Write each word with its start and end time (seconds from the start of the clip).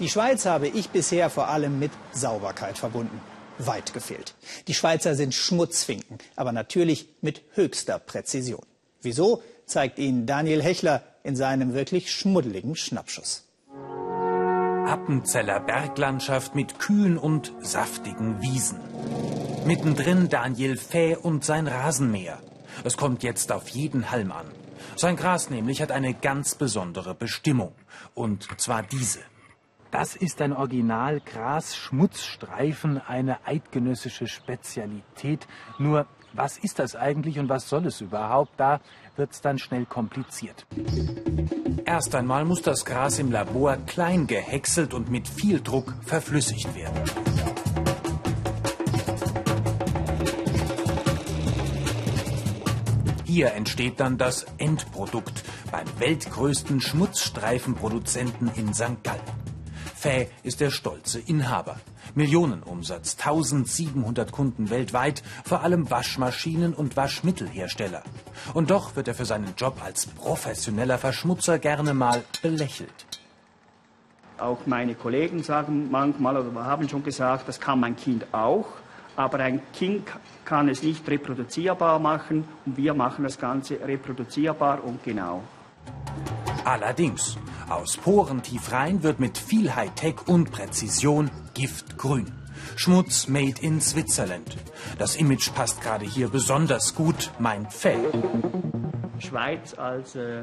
Die 0.00 0.08
Schweiz 0.08 0.44
habe 0.44 0.66
ich 0.66 0.90
bisher 0.90 1.30
vor 1.30 1.48
allem 1.48 1.78
mit 1.78 1.92
Sauberkeit 2.12 2.78
verbunden. 2.78 3.20
Weit 3.58 3.94
gefehlt. 3.94 4.34
Die 4.66 4.74
Schweizer 4.74 5.14
sind 5.14 5.32
Schmutzfinken, 5.32 6.18
aber 6.34 6.50
natürlich 6.50 7.08
mit 7.20 7.42
höchster 7.54 8.00
Präzision. 8.00 8.66
Wieso, 9.02 9.42
zeigt 9.66 10.00
Ihnen 10.00 10.26
Daniel 10.26 10.62
Hechler 10.62 11.02
in 11.22 11.36
seinem 11.36 11.74
wirklich 11.74 12.10
schmuddeligen 12.12 12.74
Schnappschuss. 12.74 13.44
Appenzeller 14.86 15.60
Berglandschaft 15.60 16.56
mit 16.56 16.80
kühlen 16.80 17.16
und 17.16 17.52
saftigen 17.60 18.42
Wiesen. 18.42 18.80
Mittendrin 19.64 20.28
Daniel 20.28 20.76
Fäh 20.76 21.16
und 21.16 21.44
sein 21.44 21.68
Rasenmäher. 21.68 22.40
Es 22.82 22.96
kommt 22.96 23.22
jetzt 23.22 23.52
auf 23.52 23.68
jeden 23.68 24.10
Halm 24.10 24.32
an. 24.32 24.46
Sein 24.96 25.16
Gras 25.16 25.50
nämlich 25.50 25.80
hat 25.80 25.92
eine 25.92 26.14
ganz 26.14 26.56
besondere 26.56 27.14
Bestimmung. 27.14 27.72
Und 28.14 28.48
zwar 28.60 28.82
diese. 28.82 29.20
Das 29.94 30.16
ist 30.16 30.42
ein 30.42 30.52
Original 30.52 31.20
Gras-Schmutzstreifen, 31.20 33.00
eine 33.00 33.46
eidgenössische 33.46 34.26
Spezialität. 34.26 35.46
Nur, 35.78 36.06
was 36.32 36.58
ist 36.58 36.80
das 36.80 36.96
eigentlich 36.96 37.38
und 37.38 37.48
was 37.48 37.68
soll 37.68 37.86
es 37.86 38.00
überhaupt? 38.00 38.50
Da 38.56 38.80
wird 39.14 39.30
es 39.30 39.40
dann 39.40 39.56
schnell 39.56 39.86
kompliziert. 39.86 40.66
Erst 41.84 42.12
einmal 42.16 42.44
muss 42.44 42.60
das 42.60 42.84
Gras 42.84 43.20
im 43.20 43.30
Labor 43.30 43.76
klein 43.86 44.26
gehäckselt 44.26 44.94
und 44.94 45.12
mit 45.12 45.28
viel 45.28 45.60
Druck 45.60 45.94
verflüssigt 46.02 46.74
werden. 46.74 47.00
Hier 53.24 53.52
entsteht 53.54 54.00
dann 54.00 54.18
das 54.18 54.44
Endprodukt 54.58 55.44
beim 55.70 55.86
weltgrößten 56.00 56.80
Schmutzstreifenproduzenten 56.80 58.50
in 58.56 58.74
St. 58.74 59.04
Gallen. 59.04 59.43
Fäh 60.04 60.28
ist 60.42 60.60
der 60.60 60.70
stolze 60.70 61.18
Inhaber. 61.18 61.76
Millionenumsatz, 62.14 63.16
1700 63.18 64.32
Kunden 64.32 64.68
weltweit, 64.68 65.22
vor 65.46 65.62
allem 65.62 65.90
Waschmaschinen- 65.90 66.74
und 66.74 66.94
Waschmittelhersteller. 66.94 68.02
Und 68.52 68.70
doch 68.70 68.96
wird 68.96 69.08
er 69.08 69.14
für 69.14 69.24
seinen 69.24 69.54
Job 69.56 69.78
als 69.82 70.04
professioneller 70.04 70.98
Verschmutzer 70.98 71.58
gerne 71.58 71.94
mal 71.94 72.22
belächelt. 72.42 73.06
Auch 74.36 74.66
meine 74.66 74.94
Kollegen 74.94 75.42
sagen 75.42 75.90
manchmal 75.90 76.36
oder 76.36 76.66
haben 76.66 76.86
schon 76.86 77.02
gesagt, 77.02 77.48
das 77.48 77.58
kann 77.58 77.80
mein 77.80 77.96
Kind 77.96 78.26
auch 78.34 78.66
aber 79.16 79.38
ein 79.38 79.62
Kind 79.72 80.08
kann 80.44 80.68
es 80.68 80.82
nicht 80.82 81.08
reproduzierbar 81.08 82.00
machen 82.00 82.48
und 82.66 82.76
wir 82.76 82.94
machen 82.94 83.22
das 83.22 83.38
Ganze 83.38 83.78
reproduzierbar 83.80 84.82
und 84.82 85.04
genau. 85.04 85.44
Allerdings, 86.64 87.36
aus 87.70 87.96
Poren 87.96 88.42
tief 88.42 88.72
rein 88.72 89.02
wird 89.02 89.20
mit 89.20 89.38
viel 89.38 89.74
Hightech 89.74 90.26
und 90.26 90.50
Präzision 90.50 91.30
Giftgrün. 91.54 92.32
Schmutz 92.76 93.28
made 93.28 93.60
in 93.60 93.80
Switzerland. 93.80 94.56
Das 94.98 95.16
Image 95.16 95.52
passt 95.54 95.80
gerade 95.80 96.04
hier 96.04 96.28
besonders 96.28 96.94
gut, 96.94 97.30
mein 97.38 97.70
Fell. 97.70 98.10
Schweiz 99.18 99.74
als 99.74 100.16
äh, 100.16 100.42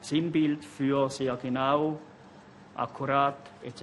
Sinnbild 0.00 0.64
für 0.64 1.08
sehr 1.10 1.36
genau, 1.36 1.98
akkurat 2.74 3.38
etc. 3.62 3.82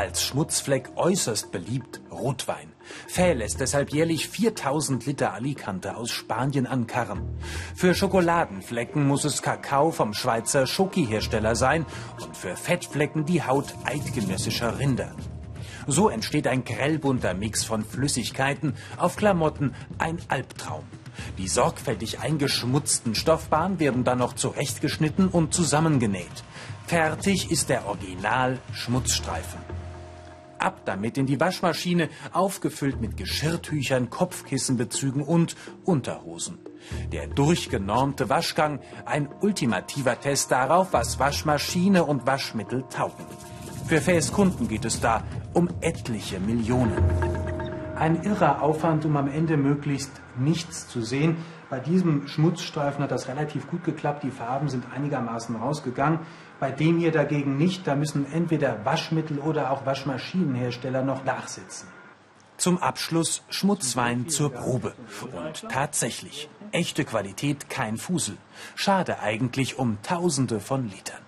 Als 0.00 0.22
Schmutzfleck 0.22 0.92
äußerst 0.96 1.52
beliebt 1.52 2.00
Rotwein. 2.10 2.72
Fäh 3.06 3.34
lässt 3.34 3.60
deshalb 3.60 3.92
jährlich 3.92 4.30
4000 4.30 5.04
Liter 5.04 5.34
Alicante 5.34 5.94
aus 5.94 6.10
Spanien 6.10 6.66
ankarren. 6.66 7.36
Für 7.76 7.94
Schokoladenflecken 7.94 9.06
muss 9.06 9.26
es 9.26 9.42
Kakao 9.42 9.90
vom 9.90 10.14
Schweizer 10.14 10.66
Schoki-Hersteller 10.66 11.54
sein 11.54 11.84
und 12.24 12.34
für 12.34 12.56
Fettflecken 12.56 13.26
die 13.26 13.42
Haut 13.42 13.74
eidgenössischer 13.84 14.78
Rinder. 14.78 15.14
So 15.86 16.08
entsteht 16.08 16.46
ein 16.46 16.64
grellbunter 16.64 17.34
Mix 17.34 17.64
von 17.64 17.84
Flüssigkeiten, 17.84 18.76
auf 18.96 19.16
Klamotten 19.16 19.74
ein 19.98 20.16
Albtraum. 20.28 20.84
Die 21.36 21.48
sorgfältig 21.48 22.20
eingeschmutzten 22.20 23.14
Stoffbahnen 23.14 23.78
werden 23.78 24.04
dann 24.04 24.20
noch 24.20 24.32
zurechtgeschnitten 24.32 25.28
und 25.28 25.52
zusammengenäht. 25.52 26.42
Fertig 26.86 27.50
ist 27.50 27.68
der 27.68 27.86
Original-Schmutzstreifen. 27.86 29.69
Ab 30.60 30.82
damit 30.84 31.16
in 31.18 31.26
die 31.26 31.40
Waschmaschine, 31.40 32.08
aufgefüllt 32.32 33.00
mit 33.00 33.16
Geschirrtüchern, 33.16 34.10
Kopfkissenbezügen 34.10 35.22
und 35.22 35.56
Unterhosen. 35.84 36.58
Der 37.12 37.26
durchgenormte 37.26 38.28
Waschgang, 38.28 38.80
ein 39.04 39.28
ultimativer 39.40 40.20
Test 40.20 40.50
darauf, 40.50 40.92
was 40.92 41.18
Waschmaschine 41.18 42.04
und 42.04 42.26
Waschmittel 42.26 42.84
taugen. 42.90 43.26
Für 43.86 44.00
Fäs 44.00 44.32
Kunden 44.32 44.68
geht 44.68 44.84
es 44.84 45.00
da 45.00 45.24
um 45.52 45.68
etliche 45.80 46.38
Millionen. 46.38 47.29
Ein 48.00 48.22
irrer 48.22 48.62
Aufwand, 48.62 49.04
um 49.04 49.18
am 49.18 49.28
Ende 49.28 49.58
möglichst 49.58 50.10
nichts 50.38 50.88
zu 50.88 51.02
sehen. 51.02 51.36
Bei 51.68 51.80
diesem 51.80 52.26
Schmutzstreifen 52.28 53.04
hat 53.04 53.10
das 53.10 53.28
relativ 53.28 53.68
gut 53.68 53.84
geklappt. 53.84 54.22
Die 54.22 54.30
Farben 54.30 54.70
sind 54.70 54.86
einigermaßen 54.90 55.54
rausgegangen. 55.54 56.20
Bei 56.60 56.70
dem 56.70 56.98
hier 56.98 57.12
dagegen 57.12 57.58
nicht. 57.58 57.86
Da 57.86 57.94
müssen 57.96 58.24
entweder 58.32 58.86
Waschmittel 58.86 59.38
oder 59.38 59.70
auch 59.70 59.84
Waschmaschinenhersteller 59.84 61.02
noch 61.02 61.26
nachsitzen. 61.26 61.88
Zum 62.56 62.78
Abschluss 62.78 63.42
Schmutzwein 63.50 64.30
zur 64.30 64.50
Probe. 64.50 64.94
Und 65.36 65.68
tatsächlich, 65.68 66.48
echte 66.72 67.04
Qualität, 67.04 67.68
kein 67.68 67.98
Fusel. 67.98 68.38
Schade 68.76 69.20
eigentlich 69.20 69.78
um 69.78 69.98
Tausende 70.02 70.60
von 70.60 70.88
Litern. 70.88 71.19